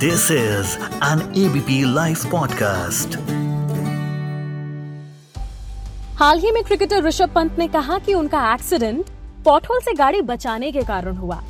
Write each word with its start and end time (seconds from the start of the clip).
This 0.00 0.30
is 0.30 0.76
an 1.04 1.20
ABP 1.38 1.82
live 1.94 2.18
podcast 2.30 3.16
हाल 6.18 6.38
ही 6.38 6.50
में 6.50 6.62
cricketer 6.64 7.02
Rishabh 7.04 7.32
Pant 7.34 7.58
ने 7.58 7.66
कहा 7.68 7.98
कि 7.98 8.14
उनका 8.14 8.54
एक्सीडेंट 8.54 9.10
पॉटहोल 9.44 9.80
से 9.80 9.94
गाड़ी 9.94 10.22
बचाने 10.22 10.70
के 10.72 10.82
कारण 10.82 11.16
हुआ। 11.16 11.40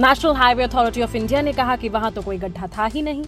National 0.00 0.34
Highway 0.36 0.64
Authority 0.64 1.02
of 1.02 1.16
India 1.16 1.42
ने 1.42 1.52
कहा 1.52 1.76
कि 1.76 1.88
वहाँ 1.88 2.12
तो 2.12 2.22
कोई 2.22 2.38
गड्ढा 2.38 2.66
था 2.78 2.86
ही 2.86 3.02
नहीं। 3.02 3.24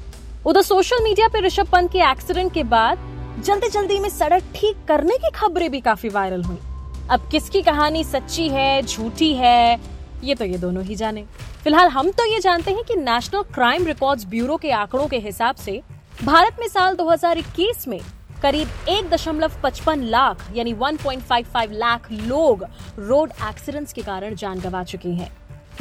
उधर 0.47 0.63
सोशल 0.63 1.05
मीडिया 1.05 1.29
पर 1.29 1.45
ऋषभ 1.47 1.71
पंत 1.73 1.93
के 1.93 2.11
एक्सीडेंट 2.11 2.53
के 2.55 2.63
बाद 2.65 3.43
जल्दी 3.47 3.69
जल्दी 3.69 3.99
में 3.99 4.09
सड़क 4.09 4.53
ठीक 4.55 4.85
करने 4.89 5.19
की 5.19 5.31
खबरें 5.35 5.71
भी 5.71 5.81
काफ़ी 5.81 6.09
वायरल 6.09 6.43
हुई। 6.45 6.59
अब 7.11 7.29
किसकी 7.33 7.63
कहानी 7.63 8.05
सच्ची 8.05 8.49
है, 8.49 8.83
झूठी 8.83 9.33
है, 9.35 9.81
ये 10.25 10.35
तो 10.35 10.45
ये 10.45 10.59
दोनों 10.59 10.85
ही 10.85 10.95
जाने। 10.95 11.25
फ़िलहाल 11.65 11.89
हम 11.89 12.11
तो 12.11 12.25
ये 12.25 12.39
जानते 12.41 12.71
हैं 12.71 12.83
कि 12.85 12.95
नेशनल 12.97 13.43
क्राइम 13.55 13.85
रिकॉर्ड्स 13.87 14.25
ब्यूरो 14.27 14.57
के 14.57 14.71
आंकड़ों 14.73 15.07
के 15.09 15.19
हिसाब 15.19 15.57
से 15.57 15.73
भारत 16.25 16.57
में 16.61 16.67
साल 16.69 16.97
2021 16.97 17.87
में 17.89 18.01
करीब 18.43 18.89
एक 18.89 19.11
दशमलव 19.11 19.53
पचपन 19.63 20.03
लाख, 20.05 20.45
यानी 20.57 20.73
1.55 20.75 21.73
लाख 21.73 22.11
लोग 22.13 22.65
रोड 22.99 23.33
एक्सीडेंट्स 23.49 23.93
के 23.93 24.03
कारण 24.03 24.35
जान 24.35 24.61
गंवा 24.61 24.83
चुके 24.85 25.09
हैं। 25.11 25.31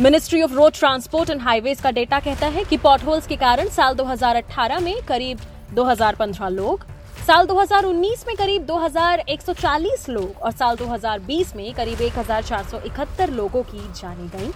Ministry 0.01 0.41
of 0.41 0.53
Road 0.53 0.73
Transport 0.73 1.29
and 1.29 1.41
Highways 1.41 1.81
का 1.81 1.91
डेटा 1.91 2.19
कहता 2.19 2.47
है 2.47 2.63
कि 2.63 2.77
पॉटहोल्स 2.77 3.27
के 3.27 3.35
कारण 3.37 3.69
साल 3.71 3.95
2018 3.95 4.81
में 4.81 4.95
करीब 5.07 5.39
2015 5.75 6.49
लोग, 6.51 6.85
साल 7.27 7.47
2019 7.47 8.27
में 8.27 8.35
करीब 8.37 8.65
2140 8.67 10.09
लोग 10.09 10.41
और 10.41 10.51
साल 10.53 10.77
2020 10.77 11.55
में 11.55 11.73
करीब 11.73 12.01
1471 12.01 13.29
लोगों 13.31 13.63
की 13.63 13.87
जाने 13.91 14.27
गई। 14.29 14.51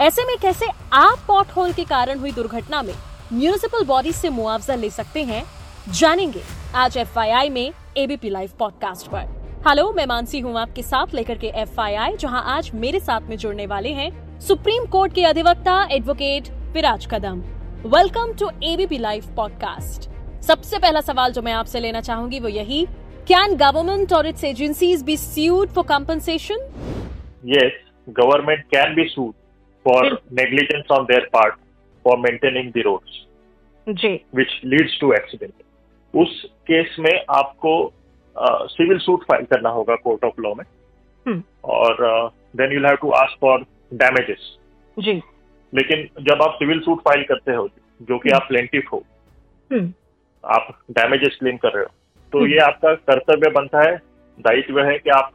ऐसे 0.00 0.24
में 0.24 0.36
कैसे 0.42 0.66
आप 0.92 1.18
पॉट 1.28 1.50
होल 1.56 1.72
के 1.72 1.84
कारण 1.84 2.18
हुई 2.18 2.30
दुर्घटना 2.32 2.82
में 2.82 2.94
म्यूनिसिपल 3.32 3.84
बॉडी 3.84 4.12
से 4.12 4.28
मुआवजा 4.28 4.74
ले 4.74 4.90
सकते 4.90 5.22
हैं 5.22 5.42
जानेंगे 5.92 6.42
आज 6.74 6.96
एफआईआई 6.96 7.48
में 7.48 7.72
एबीपी 7.96 8.30
लाइव 8.30 8.50
पॉडकास्ट 8.58 9.06
पर। 9.06 9.26
हेलो 9.68 9.92
मैं 9.92 10.06
मानसी 10.06 10.40
हूँ 10.40 10.58
आपके 10.58 10.82
साथ 10.82 11.14
लेकर 11.14 11.38
के 11.38 11.46
एफ़ 11.54 11.80
जहाँ 12.16 12.42
आज 12.46 12.70
मेरे 12.74 13.00
साथ 13.00 13.20
में 13.20 13.36
जुड़ने 13.36 13.66
वाले 13.66 13.88
हैं 13.88 14.10
सुप्रीम 14.40 14.86
कोर्ट 14.86 15.14
के 15.14 15.24
अधिवक्ता 15.24 15.82
advocate 15.92 16.48
Viraj 16.74 17.06
Kadam 17.10 17.42
welcome 17.88 18.32
to 18.32 18.50
ABP 18.64 18.98
live 18.98 19.34
podcast 19.36 20.10
सबसे 20.42 20.78
पहला 20.78 21.00
सवाल 21.00 21.32
जो 21.32 21.42
मैं 21.42 21.52
आपसे 21.52 21.80
लेना 21.80 22.00
चाहूँगी 22.00 22.40
वो 22.40 22.48
यही 22.48 22.84
कैन 23.28 23.56
गवर्नमेंट 23.56 24.12
और 24.12 24.26
its 24.26 24.44
agencies 24.44 25.02
be 25.02 25.16
sued 25.16 25.74
for 25.74 25.84
compensation? 25.84 26.66
Yes, 27.46 27.72
government 28.08 28.64
can 28.64 28.94
be 28.94 29.08
sued 29.14 29.41
for 29.86 30.00
negligence 30.32 30.90
on 30.90 31.06
their 31.06 31.24
part 31.36 31.54
for 32.04 32.14
maintaining 32.18 32.70
the 32.76 32.82
roads, 32.86 33.14
जी। 33.86 34.20
which 34.34 34.52
leads 34.72 34.98
to 35.00 35.10
accident. 35.18 35.54
उस 36.14 36.44
केस 36.46 36.96
में 36.98 37.24
आपको 37.30 37.92
सिविल 38.68 38.98
सूट 38.98 39.24
फ़ाइल 39.24 39.44
करना 39.44 39.68
होगा 39.68 39.94
कोर्ट 39.94 40.24
ऑफ़ 40.24 40.40
लॉ 40.40 40.54
में। 40.54 40.64
हम्म। 41.26 41.42
और 41.64 41.96
then 42.56 42.72
you 42.72 42.86
have 42.86 42.96
to 42.96 43.10
ask 43.10 43.38
for 43.40 43.66
damages 43.94 44.56
जी। 44.98 45.12
लेकिन 45.74 46.08
जब 46.20 46.42
आप 46.42 46.54
सिविल 46.54 46.80
सूट 46.80 46.98
फ़ाइल 46.98 47.24
करते 47.24 47.52
हो 47.52 47.68
जो 48.02 48.18
कि 48.18 48.30
आप 48.30 48.42
प्लेंटिफ 48.48 48.84
हो 48.92 49.04
हम्म। 49.72 49.92
आप 50.44 50.78
डैमेजेस 50.90 51.36
क्लेम 51.40 51.56
कर 51.56 51.72
रहे 51.72 51.84
हो 51.84 51.90
तो 52.32 52.38
हम्म। 52.38 52.50
ये 52.50 52.58
आपका 52.58 52.94
कर्तव्य 52.94 53.50
बनता 53.50 53.90
है 53.90 53.96
दायित्व 54.40 54.80
है 54.80 54.98
कि 54.98 55.10
आप 55.10 55.32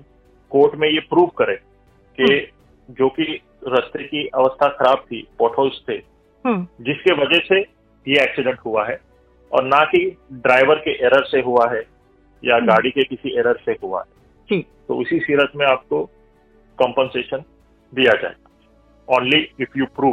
कोर्ट 0.50 0.76
में 0.76 0.90
ये 0.90 1.00
प्रूव 1.00 1.28
करें 1.28 1.58
कि 2.20 2.52
जो 2.92 3.10
कि 3.10 3.42
रास्ते 3.70 4.04
की 4.04 4.28
अवस्था 4.28 4.68
खराब 4.68 4.98
थी 4.98 5.28
पोटहोल्स 5.40 5.82
थे। 5.90 5.94
हम्म। 6.46 6.68
जिसके 6.82 7.14
वजह 7.14 7.40
से 7.40 7.60
ये 8.08 8.24
एक्सीडेंट 8.24 8.60
हुआ 8.60 8.88
है। 8.88 9.00
और 9.52 9.64
ना 9.64 9.84
कि 9.86 10.18
ड्राइवर 10.34 10.76
के 10.76 10.92
एरर 11.06 11.24
से 11.26 11.42
हुआ 11.42 11.72
है 11.72 11.84
या 12.46 12.56
हम्म। 12.56 12.68
गाड़ी 12.68 12.92
के 12.92 13.04
किसी 13.04 13.40
एरर 13.40 13.60
से 13.66 13.72
हुआ 13.72 14.00
है। 14.00 14.18
तो 14.88 14.96
उसी 14.96 15.20
सीरत 15.20 15.52
में 15.56 15.66
आपको 15.66 16.06
कॉम्पनसेशन 16.78 17.44
दिया 17.96 18.22
जाएगा। 18.22 18.52
Only 19.18 19.52
if 19.60 19.70
you 19.78 19.86
prove 19.86 20.12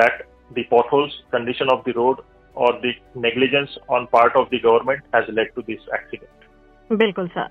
that 0.00 0.22
the 0.52 0.64
potholes 0.74 1.12
condition 1.32 1.66
of 1.66 1.90
the 1.90 1.92
road 1.96 2.16
और 2.56 2.80
the 2.86 2.94
negligence 3.16 3.78
on 3.90 4.04
part 4.04 4.36
of 4.36 4.48
the 4.48 4.60
government 4.64 5.02
has 5.14 5.30
led 5.30 5.54
to 5.54 5.62
this 5.62 5.94
accident 5.94 6.98
बिल्कुल 6.98 7.28
सर। 7.28 7.46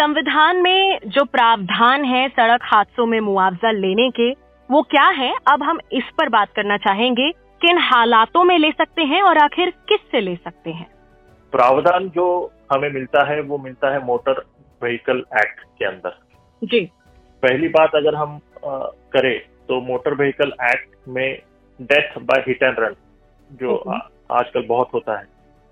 संविधान 0.00 0.56
में 0.56 0.98
जो 1.06 1.24
प्रावधान 1.24 2.04
है 2.04 2.28
सड़क 2.28 2.60
हादसों 2.62 3.06
में 3.06 3.20
मुआवजा 3.20 3.70
लेने 3.70 4.10
के 4.10 4.45
वो 4.70 4.82
क्या 4.82 5.08
है? 5.08 5.34
अब 5.52 5.62
हम 5.62 5.78
इस 5.92 6.04
पर 6.18 6.28
बात 6.28 6.48
करना 6.56 6.76
चाहेंगे 6.76 7.30
किन 7.32 7.78
हालातों 7.78 8.44
में 8.44 8.58
ले 8.58 8.70
सकते 8.70 9.02
हैं 9.02 9.22
और 9.22 9.38
आखिर 9.38 9.70
किस 9.70 10.00
से 10.10 10.20
ले 10.20 10.36
सकते 10.36 10.70
हैं? 10.70 10.90
प्रावधान 11.52 12.08
जो 12.08 12.52
हमें 12.72 12.90
मिलता 12.90 13.26
है 13.26 13.40
वो 13.40 13.58
मिलता 13.58 13.92
है 13.92 14.04
मोटर 14.04 14.44
व्हीकल 14.82 15.18
एक्ट 15.18 15.60
के 15.78 15.84
अंदर। 15.84 16.18
जी। 16.64 16.80
पहली 17.42 17.68
बात 17.68 17.90
अगर 17.94 18.14
हम 18.14 18.40
अ, 18.56 18.90
करें 19.12 19.40
तो 19.40 19.80
मोटर 19.80 20.14
व्हीकल 20.14 20.52
एक्ट 20.62 21.08
में 21.08 21.42
death 21.80 22.18
by 22.18 22.44
hit 22.48 22.62
and 22.62 22.76
run 22.78 22.94
जो 23.52 23.76
आ- 23.76 24.08
आजकल 24.30 24.66
बहुत 24.66 24.88
होता 24.94 25.18
है। 25.18 25.24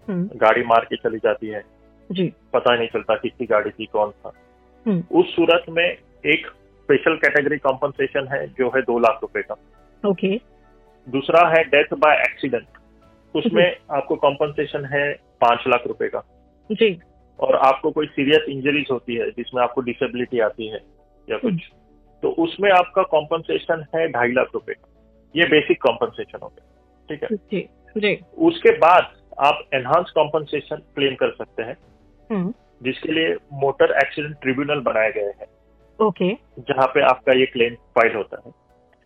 हम्म। 0.09 0.31
गाड़ी 0.37 0.63
मार 0.63 0.85
के 0.85 0.97
चली 0.97 1.19
जाती 1.19 1.47
है। 1.47 1.63
जी। 2.13 2.33
पता 2.53 2.77
नहीं 2.77 2.89
चलता 2.89 3.15
किसकी 3.15 3.47
गाड़ी 3.47 3.71
थी 3.71 3.87
कौन 3.87 4.11
था। 4.11 4.33
हम्म। 4.87 5.19
उस 5.19 5.37
सूरत 5.37 5.65
में 5.69 5.97
एक 6.27 6.51
स्पेशल 6.85 7.17
कैटेगरी 7.17 7.59
कॉम्पनसेशन 7.59 8.29
है 8.33 8.47
जो 8.49 8.69
है 8.69 8.83
दो 8.83 8.99
लाख 8.99 9.19
रुपए 9.23 9.43
का। 9.43 9.57
ओके 10.05 10.37
दूसरा 11.07 11.49
है 11.49 11.63
डेथ 11.65 11.95
बाय 11.99 12.17
एक्सीडेंट 12.17 13.37
उसमें 13.37 13.77
आपको 13.91 14.17
कॉम्पनसेशन 14.17 14.85
है 14.85 15.13
पाँच 15.41 15.65
लाख 15.69 15.87
रुपए 15.87 16.09
का। 16.09 16.23
जी। 16.71 16.99
और 17.39 17.57
आपको 17.57 17.91
कोई 17.91 18.07
सीरियस 18.07 18.49
इंजरीज 18.49 18.89
होती 18.91 19.15
है 19.15 19.31
जिसमें 19.31 19.63
आपको 19.63 19.81
डिसेबिलिटी 19.81 20.41
आती 20.41 20.69
है 20.69 20.81
या 21.29 21.39
कुछ 21.39 21.71
तो 22.23 22.31
उसमें 22.43 22.71
आपका 22.71 23.03
कॉम्पनसेशन 23.03 23.85
है 23.95 24.07
ढाई 24.09 24.33
लाख 24.33 24.51
रुपए। 24.55 24.73
का 24.73 24.89
ये 25.35 25.47
बेसिक 25.47 25.83
कॉम्पनसेशन 25.83 26.39
हो 26.43 26.49
गया। 26.49 27.09
ठीक 27.09 27.23
है? 27.23 27.37
जी। 27.37 27.69
जी। 27.97 28.15
उसके 28.39 28.71
बाद 28.79 29.13
आप 29.39 29.69
एनहांस 29.75 30.11
कॉम्पनसेशन 30.11 30.77
क्लेम 30.77 31.15
कर 31.15 31.31
सकते 31.31 31.63
हैं 31.63 31.77
हम्म। 32.31 32.53
जिसके 32.83 33.13
लिए 33.13 33.35
मोटर 33.53 33.97
एक्सीडेंट 33.97 34.37
ट्रिब्यूनल 34.43 34.81
बनाए 34.81 35.11
गए 35.13 35.33
हैं। 35.41 35.47
ओके। 36.01 36.33
जहाँ 36.59 36.87
पे 36.87 37.01
आपका 37.01 37.33
ये 37.33 37.47
क्लेम 37.47 37.75
फ़ाइल 37.75 38.15
होता 38.17 38.43
है। 38.47 38.53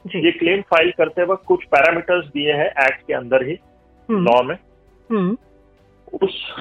जी। 0.06 0.25
ये 0.25 0.31
क्लेम 0.32 0.60
फ़ाइल 0.60 0.91
करते 0.91 1.25
वक्त 1.25 1.44
कुछ 1.44 1.65
पैरामीटर्स 1.65 2.26
दिए 2.26 2.53
हैं 2.53 2.66
एक्ट 2.66 3.06
के 3.06 3.15
अंदर 3.15 3.47
ही 3.47 3.59
हम्म। 4.09 4.25
लॉ 4.25 4.43
में। 4.43 4.56
हम्म। 5.10 5.37
उस 6.22 6.54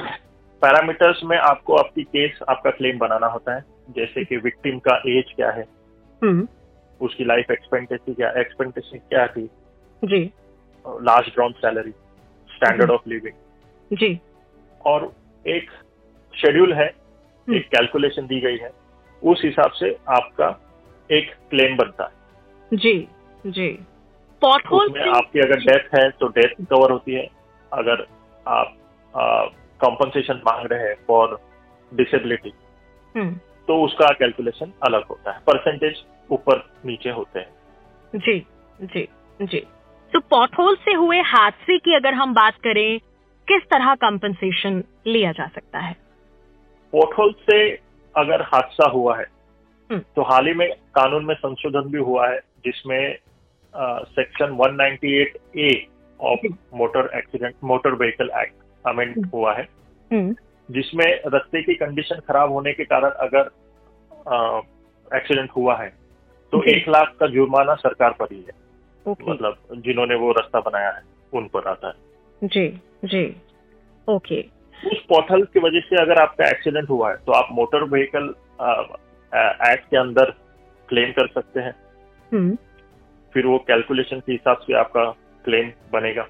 पैरामीटर्स 0.62 1.22
में 1.24 1.38
आपको 1.38 1.76
आपकी 1.76 2.04
केस 2.04 2.40
आपका 2.50 2.72
क्लेम 2.72 2.98
बनाना 2.98 3.28
होता 3.28 3.56
है। 3.56 3.64
जैसे 3.90 4.24
कि 4.26 4.38
विक्टिम 4.38 4.80
का 4.80 4.96
एज 5.08 5.34
क्या 5.36 5.52
है 5.52 5.66
हम्म। 6.24 6.48
उसकी 7.02 7.26
लाइफ 7.26 7.52
एक्सपेक्टेंसी 7.52 8.14
क्या 8.14 8.32
एक्सपेक्टेंसी 8.38 8.98
क्या 8.98 9.28
थी 9.28 9.50
जी। 10.04 10.32
Last 10.86 11.34
drawn 11.34 11.52
salary 11.52 11.92
standard 12.50 12.92
of 12.92 13.10
living 13.10 13.98
जी। 13.98 14.20
और 14.86 15.12
एक 15.48 15.70
शेड्यूल 16.34 16.74
है 16.74 16.88
हम्म। 16.88 17.56
एक 17.56 17.68
कैलकुलेशन 17.68 18.28
दी 18.28 18.40
गई 18.40 18.58
है। 18.58 18.87
उस 19.22 19.42
हिसाब 19.46 19.72
से 19.72 19.92
आपका 20.10 20.48
एक 21.10 21.32
क्लेम 21.50 21.76
बनता 21.78 22.04
है। 22.04 22.78
जी 22.78 23.08
जी। 23.46 23.70
पॉटहोल 24.42 24.86
उसमें 24.86 25.10
आपकी 25.10 25.40
अगर 25.40 25.60
डेथ 25.62 25.96
है 25.96 26.10
तो 26.12 26.28
डेथ 26.30 26.66
कवर 26.66 26.92
होती 26.92 27.14
है। 27.14 27.28
अगर 27.72 28.06
आप 28.46 28.76
कॉम्पनसेशन 29.82 30.42
मांग 30.48 30.68
रहे 30.72 30.88
हैं 30.88 30.96
फॉर 31.08 31.40
डिसेबिलिटी 31.92 32.54
हम्म। 33.16 33.34
तो 33.68 33.82
उसका 33.84 34.12
कैलकुलेशन 34.14 34.72
अलग 34.86 35.06
होता 35.06 35.32
है। 35.32 35.40
परसेंटेज 35.48 36.04
ऊपर 36.32 36.64
नीचे 36.86 37.10
होते 37.10 37.40
हैं। 37.40 37.50
जी 38.14 38.40
जी 38.80 39.08
जी। 39.40 39.60
तो 40.14 40.20
पॉटहोल 40.20 40.76
से 40.76 40.94
हुए 40.94 41.20
हादसे 41.26 41.78
की 41.78 41.96
अगर 41.96 42.14
हम 42.14 42.34
बात 42.34 42.56
करें 42.64 43.00
किस 43.48 43.64
तरह 43.64 43.94
कंपनसेशन 43.96 44.84
लिया 45.08 45.32
जा 45.32 45.48
सकता 45.48 45.80
है? 45.80 45.96
पोर्टहोल 46.94 47.34
से 47.42 47.58
अगर 48.18 48.42
हादसा 48.42 48.90
हुआ 48.90 49.18
है 49.18 49.26
हम्म। 49.92 50.02
तो 50.16 50.22
हाल 50.22 50.48
ही 50.48 50.54
में 50.54 50.70
कानून 50.96 51.26
में 51.26 51.36
संशोधन 51.36 51.90
भी 51.92 51.98
हुआ 51.98 52.28
है 52.30 52.38
जिसमें 52.66 53.18
section 54.04 54.52
198 54.52 55.28
A 55.58 55.88
of 56.22 56.48
motor 56.74 57.10
accident 57.18 57.54
motor 57.64 57.94
vehicle 57.94 58.30
act 58.30 58.88
amend. 58.88 59.30
हुआ 59.34 59.54
है। 59.54 59.68
हम्म। 60.14 60.36
जिसमें 60.72 61.22
रस्ते 61.28 61.62
की 61.64 61.76
कंडीशन 61.76 62.16
खराब 62.16 62.52
होने 62.52 62.74
के 62.74 62.84
कारण 62.84 63.10
अगर 63.10 63.50
एक्सीडेंट 65.16 65.50
हुआ 65.50 65.76
है 65.76 65.90
तो 66.52 66.64
एक 66.64 66.90
लाख 66.90 67.14
का 67.20 67.28
जुर्माना 67.28 67.76
सरकार 67.76 68.12
पर 68.12 68.26
ही 68.32 68.46
है। 68.48 68.68
मतलब 69.30 69.58
जिन्होंने 69.72 70.16
वो 70.16 70.32
रास्ता 70.32 70.60
बनाया 70.60 70.90
है 70.92 71.02
उन 71.34 71.48
पर 71.48 71.68
आता 71.68 71.88
है। 71.88 71.94
जी 72.44 72.82
जी। 73.06 73.36
ओके। 74.10 74.57
उस 74.86 75.04
पोर्टल 75.10 75.44
की 75.44 75.60
वजह 75.60 75.80
से 75.80 76.02
अगर 76.02 76.22
आपका 76.22 76.50
एक्सीडेंट 76.50 76.90
हुआ 76.90 77.10
है 77.12 77.18
तो 77.26 77.32
आप 77.32 77.48
मोटर 77.52 77.84
व्हीकल 77.84 78.34
एक्ट 79.72 79.90
के 79.90 79.98
अंदर 79.98 80.32
क्लेम 80.90 81.12
कर 81.12 81.28
सकते 81.28 81.60
हैं। 81.60 81.74
हम्म। 82.32 82.58
फिर 83.34 83.46
वो 83.46 83.58
कैलकुलेशन 83.68 84.20
के 84.20 84.32
हिसाब 84.32 84.58
से 84.58 84.74
आपका 84.74 85.04
क्लेम 85.46 85.72
बनेगा। 85.94 86.28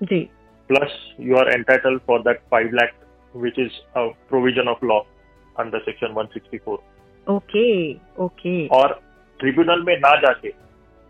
जी। 0.00 0.28
You 0.70 1.36
are 1.36 1.48
entitled 1.50 2.00
for 2.08 2.16
that 2.22 2.42
5 2.50 2.74
lakh 2.74 2.92
which 3.34 3.56
is 3.58 3.78
a 3.96 4.02
provision 4.28 4.68
of 4.68 4.82
law 4.90 4.98
under 5.56 5.80
section 5.86 6.14
164 6.14 6.76
okay 7.26 7.64
okay 8.24 8.66
और 8.66 9.00
ट्रिब्यूनल 9.40 9.82
में 9.82 9.96
ना 9.96 10.14
जाके 10.20 10.48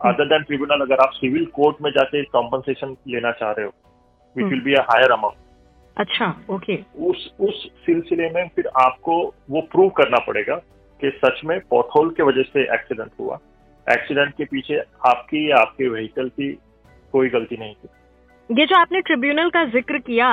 अदर 0.01 0.29
देन 0.29 0.43
ट्रिब्यूनल 0.43 0.85
अगर 0.85 1.01
आप 1.01 1.11
सिविल 1.13 1.45
कोर्ट 1.47 1.77
में 1.83 1.91
जाके 1.91 2.23
कॉम्पनसेशन 2.25 2.97
लेना 3.09 3.33
चाह 3.33 3.51
रहे 3.51 3.67
हो 3.67 3.73
which. 4.37 4.47
Will 4.47 4.61
be 4.61 4.75
a 4.75 4.83
higher 4.83 5.11
amount 5.11 5.40
अच्छा 6.01 6.27
ओके 6.51 6.77
उस 7.07 7.31
उस 7.41 7.65
सिलसिले 7.87 8.29
में 8.31 8.49
फिर 8.57 8.67
आपको 8.81 9.17
वो 9.51 9.61
प्रूव 9.73 9.89
करना 9.97 10.19
पड़ेगा 10.27 10.55
कि 11.01 11.11
सच 11.17 11.41
में 11.45 11.59
पॉटहोल 11.71 12.11
के 12.11 12.23
वजह 12.23 12.43
से 12.45 12.63
एक्सीडेंट 12.75 13.11
हुआ। 13.21 13.39
एक्सीडेंट 13.87 14.35
के 14.35 14.45
पीछे 14.45 14.79
आपकी 15.09 15.51
या 15.51 15.57
आपके 15.57 15.89
व्हीकल 15.89 16.29
की 16.31 16.53
कोई 17.15 17.29
गलती 17.29 17.57
नहीं 17.57 17.75
थी। 17.75 17.89
ये 18.51 18.67
जो 18.67 18.77
आपने 18.77 19.01
ट्रिब्यूनल 19.01 19.51
का 19.51 19.65
ज़िक्र 19.71 19.99
किया 20.01 20.29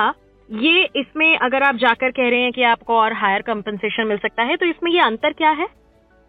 ये 0.48 0.84
इसमें 0.96 1.36
अगर 1.38 1.62
आप 1.62 1.76
जाकर 1.76 2.10
कह 2.10 2.28
रहे 2.28 2.40
हैं 2.40 2.52
कि 2.52 2.62
आपको 2.64 2.96
और 2.98 3.12
हायर 3.14 3.42
कंपनसेशन 3.42 4.06
मिल 4.06 4.18
सकता 4.18 4.42
है 4.42 4.56
तो 4.56 4.66
इसमें 4.66 4.90
ये 4.92 5.00
अंतर 5.02 5.32
क्या 5.32 5.50
है? 5.50 5.66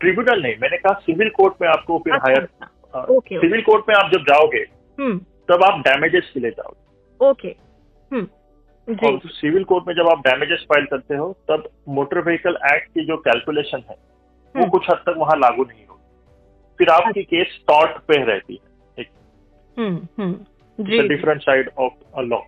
ट्रिब्यूनल 0.02 0.42
नहीं 0.42 0.56
मैंने 0.62 0.78
कहा 0.78 1.00
सिविल 1.00 1.30
कोर्ट 1.30 1.62
में 1.62 1.68
आपको 1.70 1.98
फिर 2.00 2.14
अच्छा, 2.14 2.32
हायर। 2.32 3.40
सिविल 3.40 3.62
कोर्ट 3.62 3.90
में 3.90 3.96
आप 3.96 4.12
जब 4.14 4.24
जाओगे 4.26 4.66
हम्म। 4.98 5.18
तब 5.50 5.64
आप 5.64 5.80
डैमेजेस 5.80 6.32
के 6.34 6.40
लिए 6.40 6.52
जाओगे। 6.52 7.30
ओके 7.30 7.56
और 8.90 9.20
सिविल 9.26 9.64
कोर्ट 9.64 9.88
में 9.88 9.94
जब 9.96 10.08
आप 10.08 10.20
डैमेजेस 10.20 10.66
फ़ाइल 10.70 10.86
करते 10.86 11.16
हो 11.16 11.38
तब 11.48 11.70
मोटर 11.90 12.22
व्हीकल 12.22 12.58
एक्ट 12.74 12.88
की 12.88 13.06
जो 13.06 13.18
कैलकुलेशन 13.18 13.84
है 13.90 13.96
वो 13.96 14.62
हम्म। 14.62 14.70
कुछ 14.70 14.90
हद 14.92 14.98
तक 14.98 15.16
वहाँ 15.18 15.38
लागू 15.38 15.64
नहीं 15.64 15.86
होगी 15.86 16.76
फिर 16.78 16.90
आपकी 16.90 17.24
केस 17.24 17.60
टॉर्ट 17.68 17.98
पे 18.08 18.24
रहती 18.24 18.54
है 18.54 18.68
different 21.08 21.42
side 21.42 21.70
of 21.78 21.94
a 22.16 22.22
law 22.22 22.40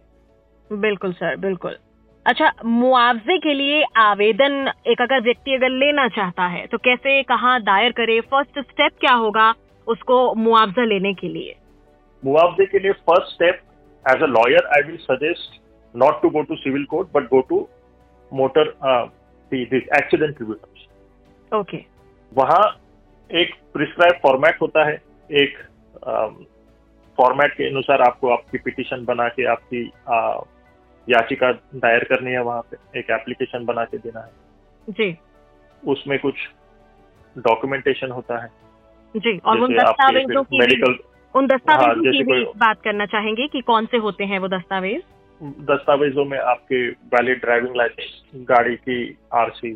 बिल्कुल 0.72 1.14
सर 1.14 1.36
बिल्कुल। 1.36 1.78
अच्छा 2.26 2.52
मुआवजे 2.66 3.38
के 3.38 3.54
लिए 3.54 3.84
आवेदन 3.98 4.72
एक 4.88 5.02
अगर 5.02 5.22
व्यक्ति 5.22 5.56
अगर 5.56 5.70
लेना 5.70 6.08
चाहता 6.08 6.48
है 6.48 6.66
तो 6.68 6.78
कैसे 6.78 7.24
कहाँ 7.24 7.62
दायर 7.62 7.92
करे 7.92 8.20
फ़र्स्ट 8.22 8.60
स्टेप 8.60 8.92
क्या 9.00 9.14
होगा 9.14 9.54
उसको 9.88 10.36
मुआवजा 10.36 10.84
लेने 10.84 11.14
के 11.14 11.28
लिए? 11.28 11.56
मुआवजे 12.26 12.66
के 12.66 12.80
लिए 12.80 12.92
first 12.92 13.34
step 13.34 13.62
as 14.06 14.22
a 14.24 14.26
lawyer 14.26 14.66
I 14.68 14.82
will 14.82 14.98
suggest 14.98 15.61
not 15.96 16.22
to 16.22 16.30
go 16.30 16.42
to 16.42 16.56
civil 16.56 16.86
court 16.86 17.08
but 17.16 17.24
go 17.24 17.42
to 17.42 17.68
motor 18.34 18.68
accident 19.54 20.38
tribunal 20.38 21.58
okay 21.58 21.78
वहाँ 22.34 22.62
एक 23.32 23.56
प्रिस्क्राइब 23.74 24.16
फॉर्मेट 24.24 24.62
होता 24.62 24.88
है 24.90 25.02
एक 25.32 25.58
फॉर्मेट 27.18 27.54
के 27.54 27.70
अनुसार 27.70 28.02
आपको 28.02 28.30
आपकी 28.30 28.58
पिटिशन 28.58 29.06
बना 29.06 29.28
के 29.28 29.46
आपकी 29.46 29.92
आ, 30.10 30.40
याचिका 31.10 31.52
दायर 31.52 32.04
करनी 32.04 32.32
है 32.32 32.42
वहाँ 32.44 32.62
पे 32.62 33.00
एक 33.00 33.10
एप्लीकेशन 33.10 33.66
बना 33.66 33.84
के 33.84 33.98
देना 33.98 34.20
है। 34.20 34.32
जी। 34.90 35.18
उसमें 35.88 36.20
कुछ 36.20 36.36
डॉक्यूमेंटेशन 37.38 38.12
होता 38.12 38.42
है। 38.44 38.50
जी 39.16 39.38
और 39.38 39.60
उन 39.60 39.74
दस्तावेजों 39.78 40.44
की 40.44 40.60
मेडिकल 40.60 40.98
उन 41.36 41.48
दस्तावेजों 41.48 42.06
हाँ, 42.06 42.12
की 42.12 42.24
भी 42.24 42.44
बात 42.58 42.82
करना 42.82 43.06
चाहेंगे 43.06 43.48
कि 43.48 43.62
कौन 43.62 43.86
से 43.86 43.98
होते 43.98 44.24
हैं 44.24 44.40
वो 44.40 44.48
दस्तावेज़? 44.48 45.02
दस्तावेजों 45.42 46.24
में 46.26 46.38
आपके 46.40 46.88
वैलिड 47.14 47.40
ड्राइविंग 47.42 47.76
लाइसेंस 47.76 48.22
गाड़ी 48.50 48.76
की 48.78 48.98
आरसी 49.34 49.72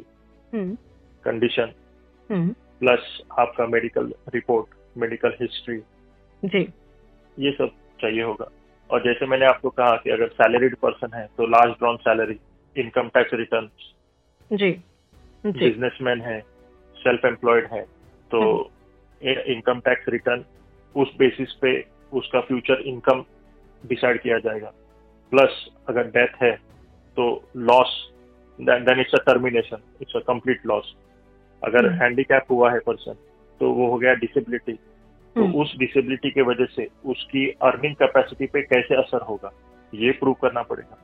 कंडीशन 0.54 1.74
प्लस 2.30 3.22
आपका 3.40 3.66
मेडिकल 3.68 4.14
रिपोर्ट 4.34 4.76
मेडिकल 4.98 5.34
हिस्ट्री 5.42 5.78
जी। 6.44 6.62
ये 7.38 7.52
सब 7.52 7.72
चाहिए 8.02 8.24
होगा। 8.24 8.50
और 8.90 9.04
जैसे 9.04 9.26
मैंने 9.26 9.46
आपको 9.46 9.70
कहा 9.72 9.96
कि 9.96 10.10
अगर 10.10 10.28
सैलरीड 10.34 10.76
पर्सन 10.76 11.14
है 11.14 11.26
तो 11.38 11.48
last 11.48 11.80
drawn 11.80 11.98
salary 11.98 12.40
income 12.76 13.10
tax 13.10 13.34
return 13.34 13.70
जी। 14.52 14.72
जी। 14.72 15.60
बिजनेसमैन 15.60 16.22
है 16.22 16.40
सेल्फ 16.96 17.26
एम्प्लॉयड 17.26 17.72
है 17.74 17.82
तो 18.32 18.42
इनकम 19.22 19.80
टैक्स 19.80 20.10
रिटर्न 20.10 20.46
उस 20.96 21.16
बेसिस 21.18 21.54
पे 21.62 21.80
उसका 22.14 22.40
फ्यूचर 22.42 22.82
इनकम 22.86 23.24
डिसाइड 23.84 24.22
किया 24.22 24.38
जाएगा। 24.40 24.72
प्लस 25.32 25.70
अगर 25.90 26.08
डेथ 26.08 26.44
है 26.44 26.52
तो 27.18 27.50
loss 27.56 28.12
then 28.60 29.00
it's 29.00 29.14
a 29.14 29.24
termination 29.26 29.78
it's 30.02 30.16
a 30.16 30.20
complete 30.20 30.66
loss 30.66 30.96
अगर। 31.64 31.90
हैंडीकैप 31.92 32.52
हुआ 32.52 32.72
है 32.72 32.80
पर्सन 32.80 33.14
तो 33.60 33.72
वो 33.72 33.90
हो 33.92 33.98
गया 33.98 34.14
डिसेबिलिटी 34.14 34.74
तो 34.74 35.44
हम्म, 35.44 35.56
उस 35.56 35.76
डिसेबिलिटी 35.78 36.32
की 36.32 36.42
वजह 36.42 36.66
से 36.66 36.88
उसकी 37.06 37.48
अर्निंग 37.62 37.96
कैपेसिटी 37.96 38.46
पे 38.46 38.62
कैसे 38.62 38.96
असर 38.96 39.22
होगा? 39.22 39.52
ये 39.94 40.12
प्रूव 40.12 40.34
करना 40.34 40.62
पड़ेगा. 40.62 40.98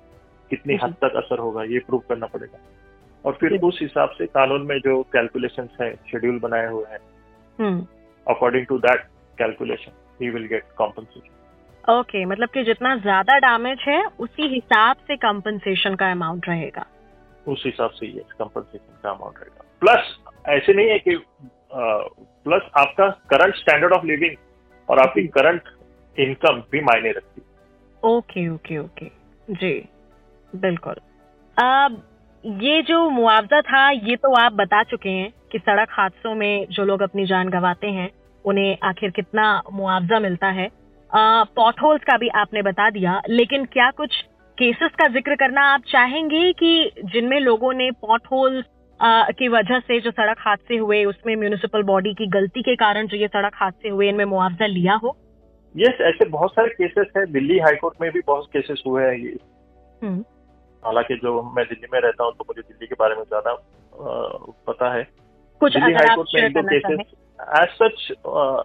कितनी 0.49 0.77
हद 0.83 0.93
तक 0.93 1.15
असर 1.15 1.39
होगा 1.39 1.63
ये 1.63 1.79
प्रूव 1.79 2.01
करना 2.09 2.25
पड़ेगा. 2.25 2.59
और 3.25 3.33
फिर। 3.33 3.59
उस 3.61 3.79
हिसाब 3.81 4.09
से 4.09 4.25
कानून 4.25 4.61
में 4.61 4.77
जो 4.79 5.01
कैलकुलेशन 5.03 5.69
है 5.81 5.93
शेड्यूल 6.11 6.39
बनाए 6.39 6.67
हुए 6.67 6.85
हैं 6.85 7.79
according 8.27 8.65
to 8.65 8.77
that 8.77 9.01
calculation 9.37 9.91
he 10.21 10.29
will 10.29 10.45
get 10.45 10.63
compensation 10.77 11.35
okay 11.81 12.17
okay, 12.17 12.29
मतलब 12.31 12.49
कि 12.49 12.63
जितना 12.63 12.95
ज़्यादा 12.97 13.37
डैमेज 13.39 13.79
है 13.87 14.03
उसी 14.19 14.47
हिसाब 14.47 14.95
से 15.07 15.15
कंपनसेशन 15.17 15.95
का 15.95 16.11
अमाउंट 16.11 16.47
रहेगा। 16.47 16.85
उस 17.47 17.63
हिसाब 17.65 17.89
से 17.89 18.07
ये 18.07 18.23
कंपनसेशन 18.39 18.99
का 19.03 19.09
अमाउंट 19.09 19.37
रहेगा। 19.37 19.63
प्लस 19.81 20.15
ऐसे 20.49 20.73
नहीं 20.73 20.89
है 20.89 20.97
कि 20.99 21.15
प्लस 22.45 22.69
आपका 22.77 23.07
करंट 23.29 23.55
स्टैंडर्ड 23.55 23.93
ऑफ़ 23.93 24.05
लिविंग 24.05 24.35
और 24.89 24.99
आपकी 24.99 25.25
करंट 25.29 25.69
इनकम 26.17 26.61
भी 26.71 26.81
मायने 26.81 27.11
रखती 27.11 27.41
ओके 28.03 28.47
ओके 28.49 28.77
ओके 28.77 29.05
जी 29.49 29.73
बिल्कुल। 30.53 30.95
अब 31.57 32.01
ये 32.43 32.81
जो 32.81 33.09
मुआवजा 33.09 33.61
था 33.61 33.89
ये 33.89 34.15
तो 34.15 34.33
आप 34.35 34.53
बता 34.53 34.83
चुके 34.83 35.09
हैं 35.09 35.31
कि 35.51 35.59
सड़क 35.59 35.87
हादसों 35.91 36.35
में 36.35 36.67
जो 36.71 36.85
लोग 36.85 37.01
अपनी 37.01 37.25
जान 37.25 37.49
गंवाते 37.49 37.87
हैं 37.89 38.09
उन्हें 38.45 38.77
आखिर 38.83 39.09
कितना 39.11 39.61
मुआवजा 39.73 40.19
मिलता 40.19 40.47
है। 40.49 40.69
पॉट 41.15 41.81
होल्स 41.81 42.03
का 42.03 42.17
भी 42.17 42.27
आपने 42.35 42.61
बता 42.61 42.89
दिया 42.89 43.21
लेकिन 43.29 43.65
क्या 43.65 43.89
कुछ 43.91 44.21
केसेस 44.57 44.91
का 44.91 45.07
ज़िक्र 45.07 45.35
करना 45.35 45.61
आप 45.73 45.81
चाहेंगे 45.87 46.51
कि 46.53 46.91
जिनमें 47.05 47.39
लोगों 47.39 47.73
ने 47.73 47.89
पॉट 47.91 48.27
होल 48.31 48.63
की 48.99 49.47
वजह 49.47 49.79
से 49.79 49.99
जो 49.99 50.11
सड़क 50.11 50.37
हादसे 50.39 50.77
हुए 50.77 51.03
उसमें 51.05 51.35
म्यूनिसिपल 51.35 51.83
बॉडी 51.83 52.13
की 52.13 52.27
गलती 52.27 52.61
के 52.61 52.75
कारण 52.75 53.07
जो 53.07 53.17
ये 53.17 53.27
सड़क 53.27 53.55
हादसे 53.55 53.89
हुए 53.89 54.09
इनमें 54.09 54.25
मुआवजा 54.25 54.65
लिया 54.65 54.93
हो? 54.93 55.15
यस 55.75 55.87
yes, 55.87 56.01
ऐसे 56.01 56.25
बहुत 56.29 56.51
सारे 56.51 56.69
केसेस 56.69 57.07
हैं। 57.17 57.31
दिल्ली 57.31 57.57
हाईकोर्ट 57.59 58.01
में 58.01 58.09
भी 58.11 58.21
बहुत 58.27 58.47
केसेस 58.53 58.83
हुए 58.87 59.03
हैं 59.03 59.17
ये। 59.17 59.35
हम्म, 60.01 60.23
हालाँकि 60.83 61.15
जो 61.15 61.41
मैं 61.55 61.65
दिल्ली 61.65 61.87
में 61.93 61.99
रहता 61.99 62.23
हूँ 62.23 62.33
तो 62.33 62.45
मुझे 62.49 62.61
दिल्ली 62.61 62.87
के 62.87 62.95
बारे 62.99 63.15
में 63.15 63.23
ज़्यादा 63.23 63.53
पता 64.67 64.93
है। 64.93 65.03
कुछ 65.61 65.73
दिल्ली 65.73 65.93
हाईकोर्ट 65.93 66.29
में 66.35 66.41
शेयर 66.41 66.45
एक 66.45 66.53
दो 66.53 66.61
cases 66.63 67.13
as 67.61 67.69
such 67.73 68.11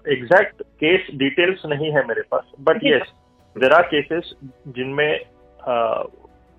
exact 0.09 0.63
case 0.81 1.07
details 1.15 1.63
नहीं 1.67 1.93
है 1.93 2.05
मेरे 2.07 2.23
पास 2.31 2.45
बट 2.61 2.85
यस 2.85 3.13
देर 3.57 3.81
केसेस 3.83 4.35
जिनमें 4.69 5.19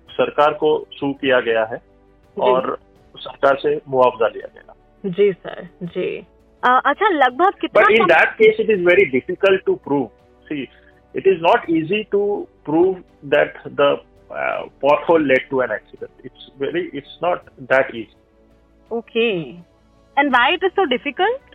सरकार 0.08 0.52
को 0.52 0.70
सू 0.92 1.12
किया 1.12 1.40
गया 1.40 1.64
है 1.64 1.80
और 2.36 2.76
सरकार 3.14 3.56
से 3.56 3.80
मुआवजा 3.88 4.28
लिया 4.28 4.48
गया। 4.54 4.74
जी 5.04 5.32
सर 5.32 5.68
जी। 5.84 6.08
अच्छा 6.62 7.08
लगभग 7.08 7.68
but 7.76 7.90
in 7.90 8.04
that 8.06 8.32
case 8.32 8.60
it 8.60 8.70
is 8.70 8.84
very 8.84 9.04
difficult 9.10 9.64
to 9.64 9.74
prove 9.74 10.06
see 10.50 10.62
it 11.14 11.26
is 11.26 11.40
not 11.42 11.70
easy 11.70 12.02
to 12.12 12.22
prove 12.64 12.94
that 13.34 13.58
the 13.68 13.96
pothole 15.10 15.26
led 15.28 15.48
to 15.50 15.62
an 15.62 15.72
accident 15.72 16.26
it's 16.26 16.50
very 16.60 16.90
it's 16.94 17.18
not 17.24 17.50
that 17.72 17.94
easy 17.94 18.16
okay 18.90 19.28
and 20.16 20.30
why 20.30 20.54
it 20.54 20.64
is 20.64 20.72
so 20.72 20.84
difficult 20.84 21.47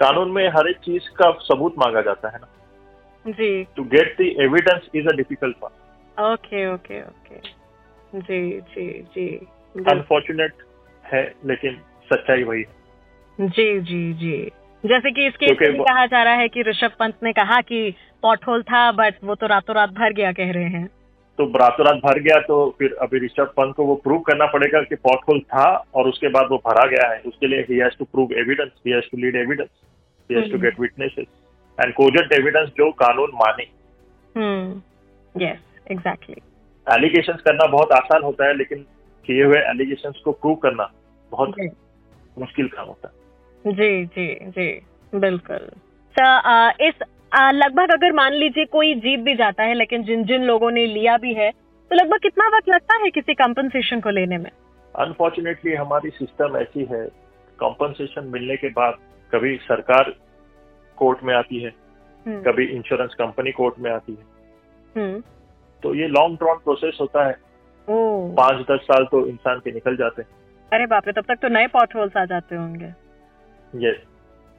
कानून 0.00 0.30
में 0.30 0.48
हर 0.48 0.68
एक 0.68 0.76
चीज़ 0.76 1.10
का 1.10 1.30
सबूत 1.30 1.74
मांगा 1.78 2.00
जाता 2.00 2.28
है 2.28 2.38
ना। 2.38 2.48
जी। 3.26 3.64
To 3.64 3.82
get 3.84 4.16
the 4.18 4.20
evidence 4.20 4.88
is 4.94 5.08
a 5.08 5.16
difficult 5.16 5.56
part 5.56 5.74
okay 6.20 6.74
okay 6.74 7.02
okay 7.02 7.58
जी 8.18 8.60
जी 8.60 9.02
जी। 9.02 9.46
अनफॉर्चुनेट 9.90 10.52
है 11.12 11.34
लेकिन 11.46 11.80
सच्चाई 12.12 12.42
वही 12.42 12.62
है। 12.62 12.78
जी 13.48 13.80
जी 13.80 14.12
जी। 14.12 14.52
जैसे 14.86 15.10
कि 15.10 15.26
इसके 15.26 15.70
वो- 15.72 15.88
कहा 15.88 16.06
जा 16.06 16.22
रहा 16.22 16.34
है 16.34 16.48
कि 16.48 16.62
ऋषभ 16.62 16.90
पंत 16.98 17.14
ने 17.22 17.32
कहा 17.32 17.60
कि 17.60 17.94
पॉटहोल 18.22 18.62
था 18.62 18.92
बट 18.92 19.14
वो 19.24 19.34
तो 19.34 19.46
रातों 19.46 19.76
रात 19.76 19.90
भर 19.90 20.12
गया 20.12 20.32
कह 20.32 20.52
रहे 20.52 20.64
हैं। 20.64 20.88
तो 21.38 21.44
रातों 21.58 21.84
रात 21.86 21.96
भर 21.96 22.18
गया 22.20 22.40
तो 22.42 22.54
फिर 22.78 22.94
अभी 23.02 23.18
ऋषभ 23.24 23.52
पंत 23.56 23.74
को 23.74 23.84
वो 23.84 23.94
प्रूव 24.04 24.20
करना 24.20 24.46
पड़ेगा 24.52 24.80
कि 24.82 24.94
पॉटहोल 24.98 25.40
था 25.42 25.66
और 25.94 26.08
उसके 26.08 26.28
बाद 26.28 26.48
वो 26.50 26.56
भरा 26.66 26.86
गया 26.86 27.08
है। 27.10 27.20
उसके 27.26 27.46
लिए 27.46 27.60
he 27.68 27.78
has 27.78 27.98
to 27.98 28.04
prove 28.04 28.32
evidence 28.38 28.70
he 28.86 28.92
has 28.92 29.04
to 29.04 29.18
lead 29.18 29.36
evidence 29.36 29.68
he 30.30 30.36
has 30.36 30.50
to. 30.52 30.58
Get 30.58 30.80
witnesses 30.80 31.26
and 31.78 31.94
cogent 31.94 32.32
evidence 32.32 32.68
जो 32.78 32.90
कानून 33.02 33.30
माने। 33.34 33.66
हम्म। 34.34 35.42
यस 35.42 35.58
एग्जैक्टली 35.90 36.36
एलिगेशंस 36.86 37.40
करना 37.40 37.66
बहुत 37.66 37.92
आसान 37.92 38.22
होता 38.22 38.46
है 38.46 38.56
लेकिन 38.56 38.84
किए 39.28 39.44
हुए 39.44 39.58
एलिगेशन 39.60 40.12
को 40.24 40.32
प्रूव 40.32 40.54
करना 40.62 40.90
बहुत 41.32 41.54
मुश्किल 42.36 42.68
काम 42.68 42.86
होता 42.86 43.08
है। 43.08 43.72
जी 43.72 44.04
जी 44.06 44.26
जी 44.50 44.68
बिल्कुल। 45.12 45.70
तो 46.14 46.26
इस 46.86 47.02
लगभग 47.34 47.90
अगर 47.90 48.12
मान 48.12 48.32
लीजिए 48.32 48.64
कोई 48.64 48.94
जीत 48.94 49.20
भी 49.20 49.34
जाता 49.34 49.62
है 49.62 49.74
लेकिन 49.74 50.02
जिन 50.02 50.24
जिन 50.24 50.42
लोगों 50.42 50.70
ने 50.70 50.86
लिया 50.86 51.16
भी 51.16 51.34
है 51.34 51.50
तो 51.90 51.94
लगभग 51.94 52.18
कितना 52.18 52.46
वक्त 52.56 52.68
लगता 52.68 52.96
है 52.96 53.10
किसी 53.10 53.34
कंपनसेशन 53.34 54.00
को 54.00 54.10
लेने 54.10 54.38
में? 54.38 54.50
अनफॉर्चुनेटली 54.96 55.74
हमारी 55.74 56.10
सिस्टम 56.10 56.56
ऐसी 56.56 56.84
है 56.84 57.06
कॉम्पनसेशन 57.58 58.26
मिलने 58.26 58.56
के 58.56 58.68
बाद 58.68 58.94
कभी 59.34 59.56
सरकार 59.56 60.12
कोर्ट 60.96 61.18
में 61.22 61.34
आती 61.34 61.62
है 61.62 61.70
हम्म, 62.26 62.40
कभी 62.42 62.64
इंश्योरेंस 62.66 63.14
कंपनी 63.14 63.52
कोर्ट 63.52 63.78
में 63.78 63.90
आती 63.90 64.12
है। 64.12 64.24
हम्म, 64.96 65.20
तो 65.82 65.94
ये 65.94 66.08
लॉन्ग 66.08 66.38
ड्रॉन 66.38 66.56
प्रोसेस 66.56 66.98
होता 67.00 67.26
है। 67.26 67.36
पाँच 67.88 68.66
दस 68.70 68.80
साल 68.82 69.04
तो 69.04 69.26
इंसान 69.26 69.58
के 69.58 69.72
निकल 69.72 69.96
जाते 69.96 70.22
हैं। 70.22 70.28
अरे 70.72 70.86
बाप 70.86 71.06
रे 71.06 71.12
तब 71.12 71.24
तक 71.28 71.38
तो 71.42 71.48
नए 71.48 71.66
पॉटहोल्स 71.66 72.16
आ 72.16 72.24
जाते 72.24 72.56
होंगे। 72.56 72.92
ये 73.74 73.92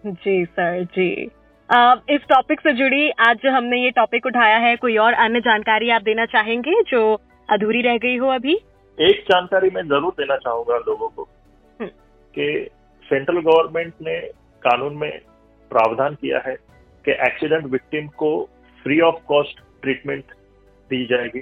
जी 0.05 0.45
सर 0.45 0.83
जी। 0.83 1.29
इस 1.69 2.21
टॉपिक 2.29 2.59
से 2.59 2.71
जुड़ी 2.73 3.09
आज 3.21 3.37
जो 3.37 3.51
हमने 3.51 3.77
ये 3.77 3.89
टॉपिक 3.91 4.25
उठाया 4.25 4.57
है 4.57 4.75
कोई 4.75 4.95
और 4.97 5.13
अन्य 5.15 5.39
जानकारी 5.39 5.89
आप 5.89 6.01
देना 6.01 6.25
चाहेंगे 6.25 6.81
जो 6.83 7.01
अधूरी 7.49 7.81
रह 7.81 7.97
गई 7.97 8.15
हो 8.17 8.27
अभी? 8.27 8.53
एक 8.97 9.21
जानकारी 9.21 9.69
मैं 9.69 9.83
ज़रूर 9.83 10.13
देना 10.13 10.37
चाहूँगा 10.37 10.77
लोगों 10.77 11.09
को 11.09 11.23
हम्म। 11.79 11.89
कि 12.33 12.69
सेंट्रल 13.11 13.39
गवर्नमेंट 13.41 13.93
ने 14.01 14.19
कानून 14.63 14.97
में 14.97 15.11
प्रावधान 15.71 16.15
किया 16.15 16.41
है 16.47 16.55
कि 17.05 17.11
एक्सीडेंट 17.27 17.65
विक्टिम 17.67 18.07
को 18.17 18.31
फ्री 18.85 18.99
ऑफ़ 19.01 19.23
कॉस्ट 19.27 19.61
ट्रीटमेंट 19.81 20.33
दी 20.89 21.05
जाएगी। 21.05 21.41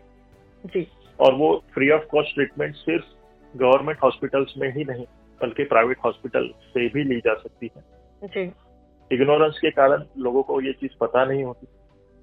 जी। 0.66 0.88
और 1.20 1.34
वो 1.34 1.56
फ्री 1.74 1.90
ऑफ़ 1.90 2.06
कॉस्ट 2.12 2.36
ट्रीटमेंट 2.36 2.76
सिर्फ़ 2.76 3.06
गवर्नमेंट 3.54 4.04
हॉस्पिटल्स 4.04 4.54
में 4.58 4.70
ही 4.74 4.84
नहीं 4.84 5.06
बल्कि 5.42 5.64
प्राइवेट 5.66 5.98
हॉस्पिटल 6.06 6.54
से 6.68 6.88
भी 6.90 7.04
ली 7.04 7.20
जा 7.20 7.34
सकती 7.34 7.72
है। 7.78 7.84
जी। 8.28 8.52
इग्नोरेंस 9.12 9.60
के 9.62 9.70
कारण 9.72 10.04
लोगों 10.18 10.44
को 10.44 10.60
ये 10.62 10.74
चीज़ 10.74 10.92
पता 11.02 11.26
नहीं 11.26 11.44
होती। 11.44 11.68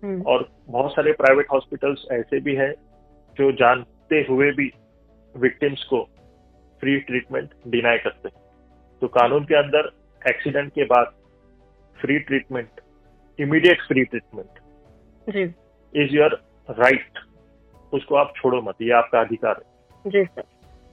हम्म, 0.03 0.23
और 0.23 0.49
बहुत 0.69 0.93
सारे 0.93 1.13
प्राइवेट 1.13 1.47
हॉस्पिटल्स 1.53 2.05
ऐसे 2.13 2.41
भी 2.41 2.55
हैं 2.55 2.73
जो 3.37 3.51
जानते 3.53 4.17
हुए 4.29 4.51
भी 4.53 4.71
विक्टिम्स 5.35 5.85
को 5.85 6.03
फ्री 6.81 6.97
ट्रीटमेंट 7.01 7.51
डिनाई 7.69 7.99
करते 7.99 8.29
हैं। 8.29 8.43
तो 9.03 9.09
कानून 9.09 9.45
के 9.45 9.55
अंदर 9.55 9.91
एक्सीडेंट 10.23 10.73
के 10.73 10.85
बाद 10.85 11.13
free 11.97 12.19
treatment 12.19 12.81
immediate 13.39 13.83
free 13.83 14.05
treatment 14.05 15.53
is 15.97 16.15
your 16.17 16.41
right 16.69 17.19
उसको 17.93 18.15
आप 18.15 18.33
छोड़ो 18.37 18.61
मत 18.63 18.83
ये 18.83 18.93
आपका 18.93 19.21
अधिकार 19.21 19.57
है। 19.59 20.11
जी 20.11 20.25
सर। 20.25 20.43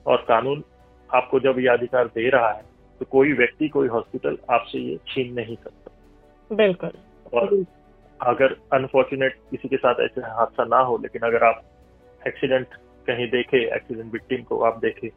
और 0.06 0.24
कानून 0.28 0.64
आपको 1.10 1.40
जब 1.40 1.58
ये 1.58 1.68
अधिकार 1.68 2.06
दे 2.06 2.28
रहा 2.30 2.50
है 2.52 2.62
तो 3.00 3.04
कोई 3.04 3.32
व्यक्ति 3.32 3.68
कोई 3.68 3.88
हॉस्पिटल 3.88 4.36
आपसे 4.50 4.78
ये 4.78 4.96
छीन 5.08 5.32
नहीं 5.34 5.56
सकता। 5.56 5.81
बिल्कुल। 6.52 6.92
और 7.32 7.54
अगर 8.20 8.56
अनफॉर्चुनेट 8.72 9.36
किसी 9.50 9.68
के 9.68 9.76
साथ 9.76 10.00
ऐसे 10.00 10.20
हादसा 10.30 10.64
ना 10.66 10.78
हो 10.80 10.96
लेकिन 11.02 11.22
अगर 11.26 11.44
आप 11.44 11.62
एक्सीडेंट 12.22 12.74
कहीं 13.08 13.28
देखे 13.30 13.64
एक्सीडेंट 13.76 14.12
विक्टिम 14.12 14.42
को 14.42 14.60
आप 14.64 14.78
देखे 14.78 15.08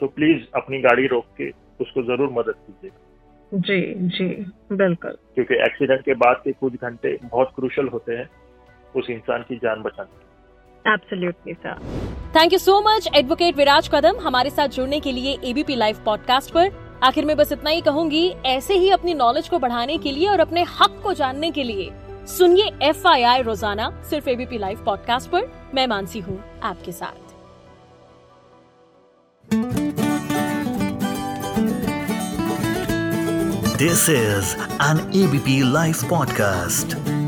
तो 0.00 0.06
प्लीज़ 0.08 0.42
अपनी 0.56 0.80
गाड़ी 0.80 1.06
रोक 1.06 1.24
के 1.38 1.48
उसको 1.80 2.02
ज़रूर 2.02 2.30
मदद 2.32 2.54
कीजिए। 2.56 2.90
जी 3.52 4.08
जी 4.08 4.28
बिल्कुल। 4.76 5.16
क्योंकि 5.34 5.54
एक्सीडेंट 5.64 6.04
के 6.04 6.14
बाद 6.16 6.40
के 6.44 6.52
कुछ 6.54 6.74
घंटे 6.74 7.16
बहुत 7.24 7.52
क्रूशल 7.56 7.88
होते 7.88 8.16
हैं 8.16 8.28
उस 8.96 9.10
इंसान 9.10 9.42
की 9.48 9.56
जान 9.56 9.82
बचाने 9.82 10.92
absolutely 10.92 11.54
sir 11.54 11.78
thank 12.36 12.52
you 12.52 12.58
so 12.58 12.80
much 12.82 13.08
advocate 13.16 13.56
Viraj 13.56 13.88
Kadam 13.94 14.20
हमारे 14.20 14.50
साथ 14.50 14.68
जुड़ने 14.76 15.00
के 15.00 15.12
लिए 15.12 15.36
एबीपी 15.44 15.76
लाइव 15.76 16.02
पॉडकास्ट 16.04 16.54
पर। 16.54 16.89
आखिर 17.02 17.24
में 17.24 17.36
बस 17.36 17.52
इतना 17.52 17.70
ही 17.70 17.80
कहूँगी, 17.80 18.28
ऐसे 18.46 18.74
ही 18.74 18.90
अपनी 18.90 19.14
नॉलेज 19.14 19.48
को 19.48 19.58
बढ़ाने 19.58 19.96
के 19.98 20.12
लिए 20.12 20.28
और 20.28 20.40
अपने 20.40 20.62
हक 20.80 21.00
को 21.02 21.12
जानने 21.12 21.50
के 21.50 21.62
लिए 21.62 21.90
सुनिए 22.28 22.70
एफ़ 22.82 23.06
रोज़ाना, 23.42 23.90
सिर्फ़ 24.10 24.28
एबीपी 24.28 24.58
लाइव 24.58 24.84
पॉडकास्ट 24.84 25.30
पर, 25.30 25.50
मैं 25.74 25.86
मानसी 25.86 26.20
हूँ 26.20 26.42
आपके 26.62 26.92
साथ 26.92 27.28
This 33.80 34.10
is 34.10 34.50
an 34.78 34.98
ABP 35.14 35.62
Life 35.64 36.02
podcast. 36.04 37.19